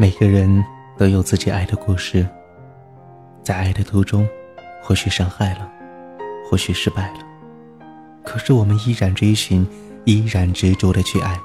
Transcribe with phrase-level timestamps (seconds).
[0.00, 0.64] 每个人
[0.96, 2.26] 都有自己爱的故事，
[3.42, 4.26] 在爱的途中，
[4.82, 5.70] 或许伤害了，
[6.48, 7.18] 或许失败了，
[8.24, 9.68] 可是我们依然追寻，
[10.06, 11.38] 依然执着的去爱。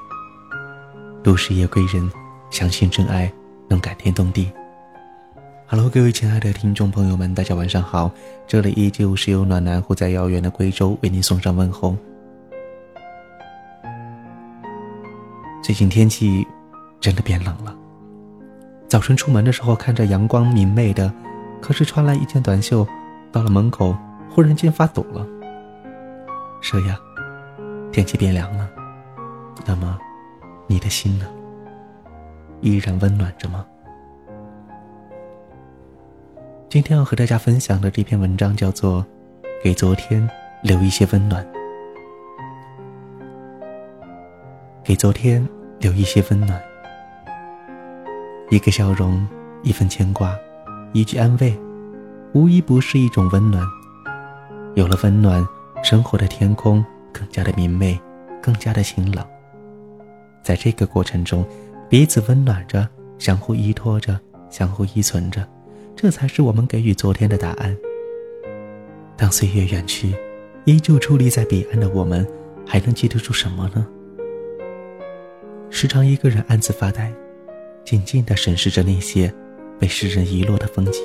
[1.22, 2.10] 都市夜归人，
[2.48, 3.30] 相信真爱
[3.68, 4.50] 能感天动地。
[5.66, 8.10] Hello，各位亲爱的听众朋友们，大家晚上好，
[8.46, 11.94] 这里依旧是由暖男护在遥远的贵州为您送上问候。
[15.62, 16.46] 最近天气
[17.02, 17.76] 真的变冷了。
[18.88, 21.12] 早晨出门的时候，看着阳光明媚的，
[21.60, 22.86] 可是穿了一件短袖，
[23.32, 23.96] 到了门口，
[24.30, 25.26] 忽然间发抖了。
[26.60, 26.96] 是呀，
[27.92, 28.70] 天气变凉了。
[29.64, 29.98] 那么，
[30.68, 31.26] 你的心呢？
[32.60, 33.66] 依然温暖着吗？
[36.68, 39.02] 今天要和大家分享的这篇文章叫做
[39.64, 40.28] 《给昨天
[40.62, 41.44] 留一些温暖》，
[44.84, 45.46] 给昨天
[45.80, 46.60] 留一些温暖。
[48.48, 49.26] 一个笑容，
[49.64, 50.38] 一份牵挂，
[50.92, 51.52] 一句安慰，
[52.32, 53.66] 无一不是一种温暖。
[54.76, 55.44] 有了温暖，
[55.82, 57.98] 生活的天空更加的明媚，
[58.40, 59.26] 更加的晴朗。
[60.44, 61.44] 在这个过程中，
[61.88, 64.16] 彼此温暖着，相互依托着，
[64.48, 65.44] 相互依存着，
[65.96, 67.76] 这才是我们给予昨天的答案。
[69.16, 70.14] 当岁月远去，
[70.66, 72.24] 依旧矗立在彼岸的我们，
[72.64, 73.84] 还能记得住什么呢？
[75.68, 77.12] 时常一个人暗自发呆。
[77.86, 79.32] 静静地审视着那些
[79.78, 81.04] 被世人遗落的风景，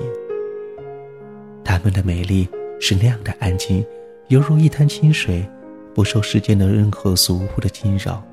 [1.63, 3.85] 它们的美丽是那样的安静，
[4.29, 5.47] 犹如一滩清水，
[5.93, 8.23] 不受世间的任何俗物的惊扰。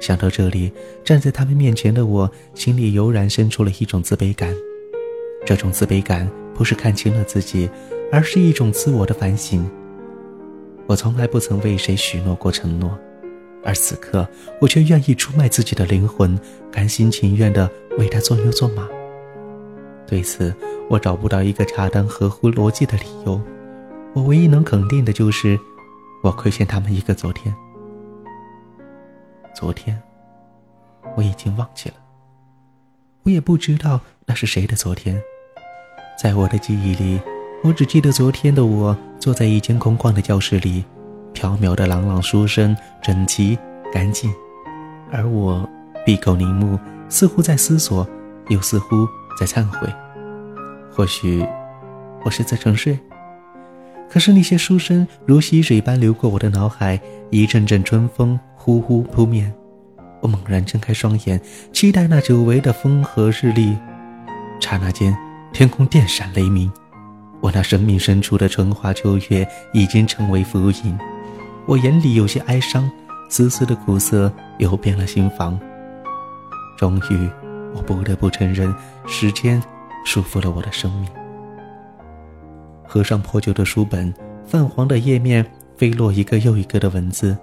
[0.00, 0.72] 想到这里，
[1.04, 4.54] 站在他们面前的我，心里油然生出了一种自卑感。
[5.44, 7.68] 这种自卑感不是看清了自己，
[8.10, 9.70] 而是一种自我的反省。
[10.86, 12.98] 我从来不曾为谁许诺过承诺。
[13.62, 14.26] 而此刻，
[14.60, 16.38] 我却愿意出卖自己的灵魂，
[16.72, 18.88] 甘心情愿地为他做牛做马。
[20.06, 20.54] 对此，
[20.88, 23.40] 我找不到一个恰当合乎逻辑的理由。
[24.12, 25.58] 我唯一能肯定的就是，
[26.22, 27.54] 我亏欠他们一个昨天。
[29.54, 30.00] 昨天，
[31.16, 31.94] 我已经忘记了，
[33.22, 35.20] 我也不知道那是谁的昨天。
[36.20, 37.20] 在我的记忆里，
[37.62, 40.84] 我只记得昨天的我坐在一间空旷的教室里。
[41.40, 43.58] 缥缈的朗朗书声，整齐
[43.90, 44.30] 干净，
[45.10, 45.66] 而我
[46.04, 46.78] 闭口凝目，
[47.08, 48.06] 似乎在思索，
[48.50, 49.08] 又似乎
[49.38, 49.88] 在忏悔。
[50.92, 51.42] 或许
[52.26, 52.98] 我是在沉睡，
[54.06, 59.50] 可是那些书声如溪水般流过我的脑海，一阵阵春风呼呼扑面。
[60.20, 61.40] 我猛然睁开双眼，
[61.72, 63.74] 期待那久违的风和日丽。
[64.60, 65.16] 刹那间，
[65.54, 66.70] 天空电闪雷鸣，
[67.40, 70.98] 我那生命深处的春花秋月已经成为浮影。
[71.66, 72.90] 我眼里有些哀伤，
[73.28, 75.58] 丝丝的苦涩游遍了心房。
[76.76, 77.30] 终于，
[77.74, 78.74] 我不得不承认，
[79.06, 79.62] 时间
[80.04, 81.08] 束缚了我的生命。
[82.86, 84.12] 合上破旧的书本，
[84.46, 85.44] 泛黄的页面
[85.76, 87.36] 飞落一个又一个的文字，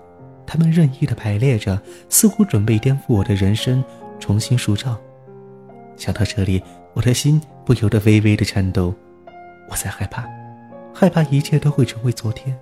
[0.46, 1.80] 它们任意的排列着，
[2.10, 3.84] 似乎准备颠覆我的人生，
[4.20, 4.98] 重新塑造。
[5.96, 6.62] 想到这里，
[6.94, 8.94] 我的心不由得微微的颤抖。
[9.70, 10.26] 我在害怕，
[10.94, 12.58] 害怕一切都会成为昨天。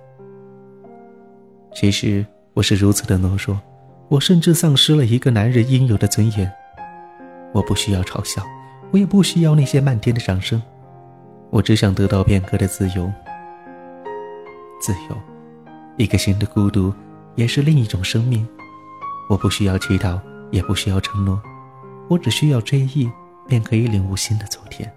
[1.78, 3.60] 其实我是如此的懦弱，
[4.08, 6.50] 我甚至丧失了一个男人应有的尊严。
[7.52, 8.42] 我不需要嘲笑，
[8.92, 10.62] 我也不需要那些漫天的掌声，
[11.50, 13.12] 我只想得到片刻的自由。
[14.80, 15.16] 自由，
[15.98, 16.90] 一个新的孤独，
[17.34, 18.48] 也是另一种生命。
[19.28, 20.18] 我不需要祈祷，
[20.50, 21.38] 也不需要承诺，
[22.08, 23.06] 我只需要追忆，
[23.46, 24.90] 便可以领悟新的昨天。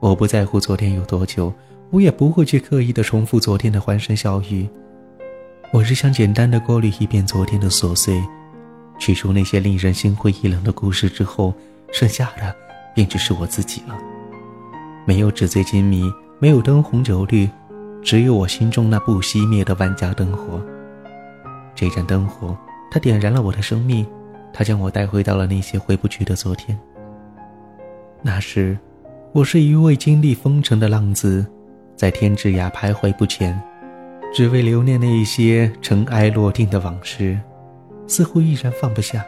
[0.00, 1.54] 我不在乎昨天有多久，
[1.92, 4.68] 我也不会去刻意的重复昨天的欢声笑语。
[5.74, 8.22] 我只想简单的过滤一遍昨天的琐碎，
[8.96, 11.52] 去除那些令人心灰意冷的故事之后，
[11.90, 12.54] 剩下的
[12.94, 13.98] 便只是我自己了。
[15.04, 16.08] 没有纸醉金迷，
[16.38, 17.50] 没有灯红酒绿，
[18.04, 20.62] 只有我心中那不熄灭的万家灯火。
[21.74, 22.56] 这盏灯火，
[22.88, 24.06] 它点燃了我的生命，
[24.52, 26.78] 它将我带回到了那些回不去的昨天。
[28.22, 28.78] 那时，
[29.32, 31.44] 我是一位经历风尘的浪子，
[31.96, 33.60] 在天之涯徘徊不前。
[34.34, 37.38] 只为留念那一些尘埃落定的往事，
[38.08, 39.24] 似乎依然放不下。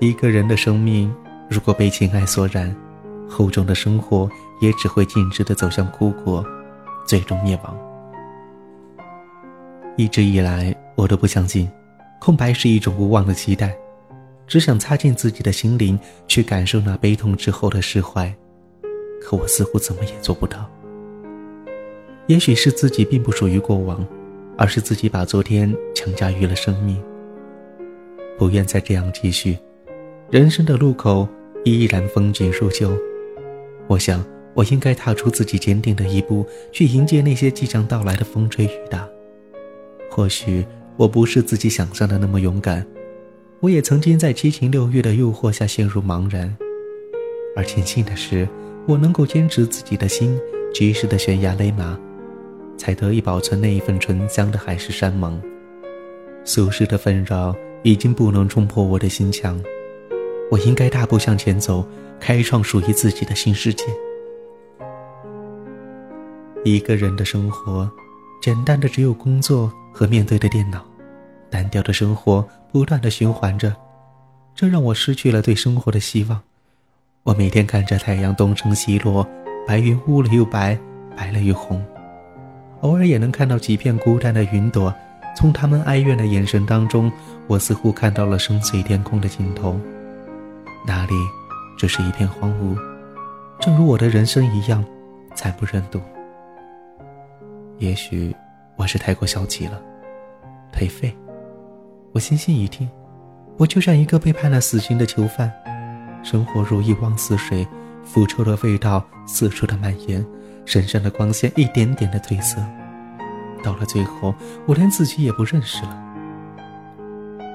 [0.00, 1.14] 一个人的生命，
[1.46, 2.74] 如果被情爱所染，
[3.28, 4.26] 厚重的生活
[4.62, 6.42] 也只会径直的走向枯槁，
[7.06, 7.76] 最终灭亡。
[9.98, 11.70] 一直以来，我都不相信，
[12.22, 13.76] 空白是一种无望的期待，
[14.46, 18.34] 只想擦进自己的心灵，去感受那悲痛之后的释怀。
[19.20, 20.66] 可我似乎怎么也做不到。
[22.30, 24.06] 也许是自己并不属于过往，
[24.56, 26.96] 而是自己把昨天强加于了生命。
[28.38, 29.58] 不愿再这样继续，
[30.30, 31.26] 人生的路口
[31.64, 32.96] 依然风景如旧。
[33.88, 34.24] 我想，
[34.54, 39.08] 我应该踏出自己坚定的一步，去迎接那些即将到来的风吹雨打。
[40.08, 40.64] 或许
[40.96, 42.86] 我不是自己想象的那么勇敢，
[43.58, 46.56] 我也曾经在七情六欲的诱惑下陷入茫然。
[47.56, 48.48] 而庆幸的是，
[48.86, 50.38] 我能够坚持自己的心，
[50.72, 51.98] 及时的悬崖勒马，
[52.80, 55.38] 才得以保存那一份醇香的海誓山盟。
[56.46, 59.62] 俗世的纷扰已经不能冲破我的心墙。
[60.50, 61.86] 我应该大步向前走，
[62.18, 63.84] 开创属于自己的新世界。
[66.64, 67.88] 一个人的生活，
[68.40, 70.82] 简单的只有工作和面对的电脑，
[71.50, 72.42] 单调的生活
[72.72, 73.76] 不断的循环着，
[74.54, 76.40] 这让我失去了对生活的希望。
[77.24, 79.28] 我每天看着太阳东升西落，
[79.66, 80.78] 白云乌了又白，
[81.14, 81.84] 白了又红，
[82.80, 84.94] 偶尔也能看到几片孤单的云朵。
[85.36, 87.10] 从他们哀怨的眼神当中，
[87.46, 89.78] 我似乎看到了深邃天空的尽头。
[90.86, 91.12] 那里
[91.78, 92.76] 只是一片荒芜，
[93.60, 94.84] 正如我的人生一样，
[95.34, 96.00] 惨不忍睹。
[97.78, 98.34] 也许
[98.76, 99.80] 我是太过消极了，
[100.72, 101.14] 颓废。
[102.12, 102.90] 我细心一听，
[103.56, 105.50] 我就像一个被判了死刑的囚犯，
[106.24, 107.66] 生活如一汪死水，
[108.04, 110.26] 腐臭的味道四处的蔓延，
[110.70, 112.62] 身上的光线一点点的褪色。
[113.60, 114.32] 到了最后，
[114.66, 116.04] 我连自己也不认识了。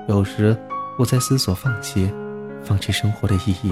[0.10, 0.58] 有时
[1.00, 2.12] 我在思索放弃。
[2.66, 3.72] 放弃生活的意义。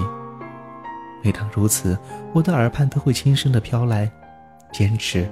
[1.20, 1.98] 每当如此，
[2.32, 4.08] 我的耳畔都会轻声的飘来
[4.72, 5.28] ：“坚持，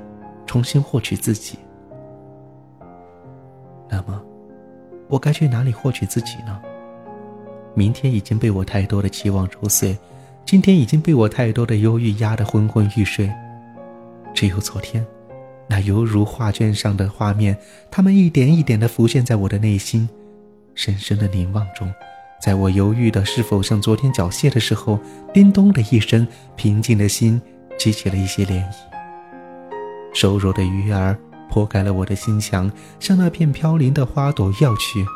[0.47, 1.57] 重新获取自己。”
[3.89, 4.21] 那么，
[5.09, 6.61] 我该去哪里获取自己呢？
[7.73, 9.97] 明天已经被我太多的期望揉碎，
[10.45, 13.33] 今天已经被我太多的忧郁压得昏昏欲睡。
[14.35, 15.07] 只有昨天，
[15.69, 17.57] 那犹如画卷上的画面，
[17.91, 20.09] 它们一点一点的浮现在我的内心，
[20.75, 21.93] 深深的凝望中。
[22.43, 24.99] 在我犹豫的是否像昨天缴械的时候，
[25.33, 26.27] 叮咚的一声，
[26.57, 27.41] 平静的心
[27.79, 28.75] 激起了一些涟漪。
[30.13, 31.17] 瘦弱的鱼儿
[31.49, 35.07] 破开了我的心墙，向那片飘零的花朵要去。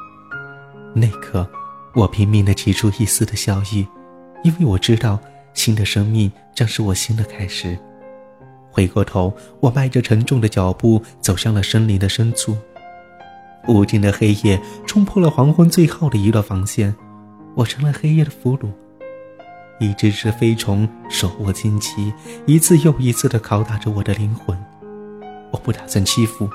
[0.94, 1.48] 那刻，
[1.94, 3.86] 我拼命的挤出一丝的笑意，
[4.44, 5.18] 因为我知道，
[5.52, 7.76] 新的生命将是我新的开始。
[8.76, 12.54] 回过头，我迈着沉重的脚步走向了森林的深处。
[13.66, 16.94] 无尽的黑夜冲破了黄昏最后的一道防线。
[17.54, 18.68] 我成了黑夜的俘虏，
[19.80, 22.12] 一只只飞虫手握荆棘，
[22.44, 24.54] 一次又一次地拷打着我的灵魂。
[25.50, 26.46] 我不打算欺负，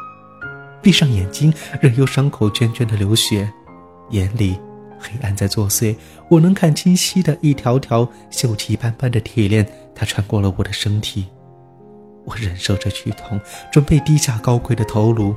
[0.79, 1.51] 闭上眼睛，
[1.81, 3.51] 任由伤口涓涓的流血，
[4.11, 4.59] 眼里
[4.99, 5.95] 黑暗在作祟。
[6.29, 11.25] 我能看清晰的一条条锈迹斑斑的铁链，它穿过了我的身体。
[12.25, 13.39] 我忍受着剧痛，
[13.71, 15.35] 准备低下高贵的头颅，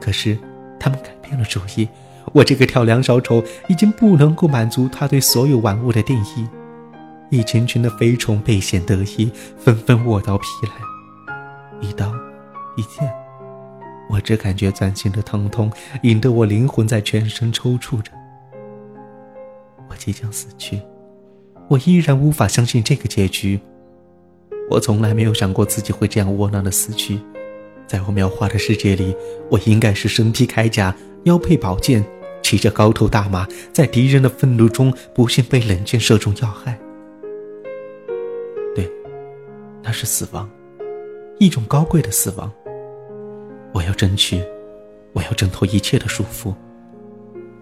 [0.00, 0.36] 可是
[0.78, 1.88] 他们改变了主意。
[2.34, 6.46] 我这个跳梁小丑已经不能够满足他对所有玩物的定义，
[7.30, 11.38] 一群群的飞虫倍显得意，纷纷握刀劈来，
[11.80, 12.12] 一刀，
[12.76, 13.10] 一剑，
[14.10, 15.72] 我只感觉钻心的疼痛，
[16.02, 18.12] 引得我灵魂在全身抽搐着。
[19.88, 20.82] 我即将死去，
[21.68, 23.58] 我依然无法相信这个结局。
[24.70, 27.18] 我从来没有想过自己会这样窝囊的死去，
[27.86, 29.16] 在我描画的世界里，
[29.50, 30.94] 我应该是身披铠甲，
[31.24, 32.04] 腰佩宝剑。
[32.40, 36.78] 骑着高头大马，在敌人的愤怒中，不幸被冷箭射中要害。
[38.74, 38.90] 对，
[39.82, 40.48] 那是死亡，
[41.38, 42.50] 一种高贵的死亡。
[43.74, 44.42] 我要争取，
[45.12, 46.54] 我要挣脱一切的束缚。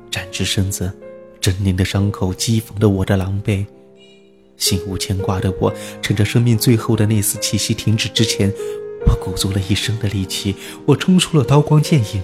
[0.08, 0.92] 展直身子，
[1.40, 3.66] 狰狞的伤口讥讽着我的狼狈。
[4.56, 8.52] 心无牵挂的我，趁着生命最后的那丝气息停止之前，
[9.06, 10.54] 我鼓足了一生的力气，
[10.86, 12.22] 我冲出了刀光剑影。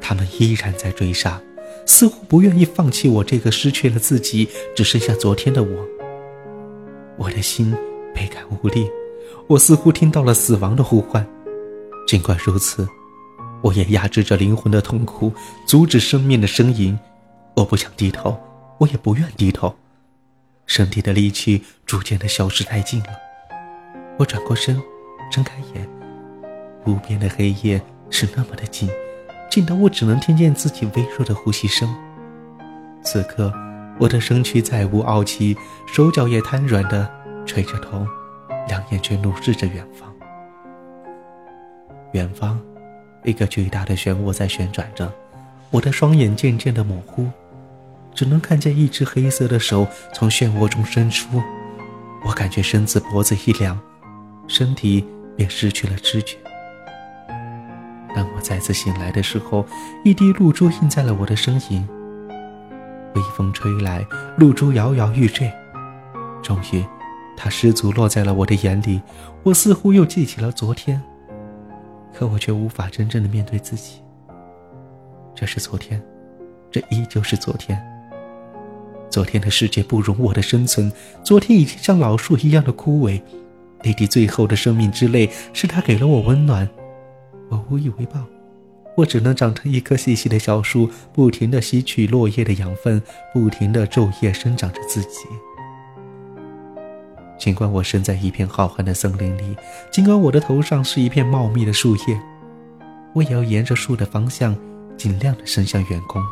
[0.00, 1.40] 他们依然在追杀。
[1.86, 5.88] 似乎不愿意放弃我这个失去了自己，只剩下昨天的我。
[7.16, 7.74] 我的心
[8.14, 8.88] 倍感无力，
[9.48, 11.26] 我似乎听到了死亡的呼唤。
[12.06, 12.86] 尽管如此，
[13.62, 15.32] 我也压制着灵魂的痛苦，
[15.66, 16.96] 阻止生命的呻吟。
[17.56, 18.38] 我不想低头，
[18.78, 19.74] 我也不愿低头。
[20.70, 23.08] 身体的力气逐渐的消失殆尽了。
[24.16, 24.80] 我转过身，
[25.28, 25.88] 睁开眼，
[26.86, 28.88] 无边的黑夜是那么的近。
[29.50, 31.92] 近到我只能听见自己微弱的呼吸声。
[33.02, 33.52] 此刻，
[33.98, 35.56] 我的身躯再无傲气，
[35.88, 37.10] 手脚也瘫软的
[37.44, 38.06] 垂着头，
[38.68, 40.14] 两眼却怒视着远方。
[42.12, 42.60] 远方，
[43.24, 45.12] 一个巨大的漩涡在旋转着，
[45.70, 47.26] 我的双眼渐渐的模糊，
[48.14, 51.42] 只能看见一只黑色的手从漩涡中伸出。
[52.24, 53.78] 我感觉身子脖子一凉，
[54.46, 56.36] 身体便失去了知觉。
[58.14, 59.64] 当我再次醒来的时候，
[60.04, 61.88] 一滴露珠印在了我的身影。
[63.14, 65.50] 微风吹来，露珠摇摇欲坠。
[66.42, 66.84] 终于，
[67.36, 69.00] 它失足落在了我的眼里。
[69.42, 71.00] 我似乎又记起了昨天，
[72.12, 74.02] 可我却无法真正的面对自己。
[75.34, 76.02] 这是昨天，
[76.70, 77.80] 这依旧是昨天。
[79.10, 80.90] 昨天的世界不容我的生存，
[81.24, 83.20] 昨天已经像老树一样的枯萎。
[83.82, 86.68] 那滴最后的生命之泪，是他给了我温暖，
[87.48, 88.24] 我无以为报。
[88.96, 93.02] 我只能长成一棵细细的小树，不停地吸取落叶的养分，
[93.32, 95.26] 不停地昼夜生长着自己。
[97.38, 99.56] 尽管我身在一片浩瀚的森林里，
[99.90, 102.20] 尽管我的头上是一片茂密的树叶，
[103.14, 104.54] 我也要沿着树的方向，
[104.96, 106.22] 尽量的伸向远空。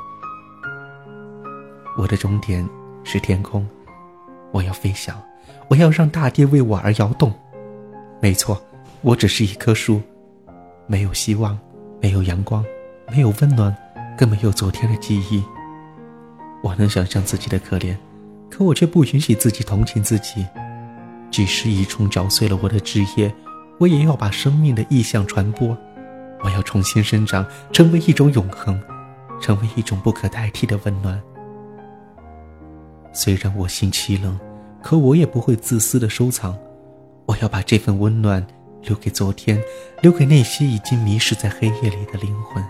[1.98, 2.66] 我的终点
[3.02, 3.68] 是天空，
[4.52, 5.20] 我要飞翔，
[5.66, 7.34] 我要让大地为我而摇动。
[8.22, 8.62] 没错，
[9.02, 10.00] 我只是一棵树，
[10.86, 11.58] 没有希望。
[12.00, 12.64] 没有阳光，
[13.10, 13.76] 没有温暖，
[14.16, 15.42] 更没有昨天的记忆。
[16.62, 17.96] 我能想象自己的可怜，
[18.48, 20.46] 可我却不允许自己同情自己。
[21.32, 23.34] 即使一虫嚼碎了我的枝叶，
[23.80, 25.76] 我也要把生命的意象传播。
[26.44, 28.80] 我要重新生长，成为一种永恒，
[29.40, 31.20] 成为一种不可代替的温暖。
[33.12, 34.38] 虽然我心凄冷，
[34.82, 36.56] 可我也不会自私的收藏。
[37.26, 38.46] 我要把这份温暖。
[38.84, 39.60] 留给昨天，
[40.02, 42.64] 留给那些已经迷失在黑夜里的灵魂。